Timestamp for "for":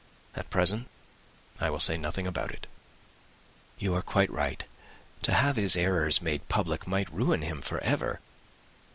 7.61-7.77